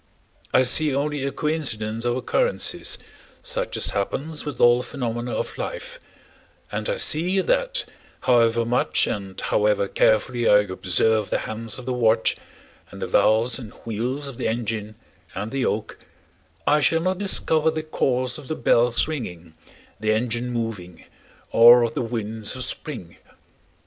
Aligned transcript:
I 0.51 0.63
see 0.63 0.95
only 0.95 1.23
a 1.25 1.31
coincidence 1.31 2.05
of 2.05 2.15
occurrences 2.17 2.97
such 3.43 3.77
as 3.77 3.91
happens 3.91 4.43
with 4.45 4.59
all 4.59 4.77
the 4.79 4.83
phenomena 4.87 5.31
of 5.33 5.59
life, 5.59 5.99
and 6.71 6.89
I 6.89 6.97
see 6.97 7.39
that 7.39 7.85
however 8.21 8.65
much 8.65 9.05
and 9.05 9.39
however 9.39 9.87
carefully 9.87 10.49
I 10.49 10.61
observe 10.61 11.29
the 11.29 11.37
hands 11.45 11.77
of 11.77 11.85
the 11.85 11.93
watch, 11.93 12.35
and 12.89 12.99
the 12.99 13.05
valves 13.05 13.59
and 13.59 13.73
wheels 13.85 14.25
of 14.25 14.37
the 14.37 14.47
engine, 14.47 14.95
and 15.35 15.51
the 15.51 15.67
oak, 15.67 15.99
I 16.65 16.81
shall 16.81 17.01
not 17.01 17.19
discover 17.19 17.69
the 17.69 17.83
cause 17.83 18.39
of 18.39 18.47
the 18.47 18.55
bells 18.55 19.07
ringing, 19.07 19.53
the 19.99 20.11
engine 20.13 20.49
moving, 20.49 21.05
or 21.51 21.83
of 21.83 21.93
the 21.93 22.01
winds 22.01 22.55
of 22.55 22.63
spring. 22.63 23.17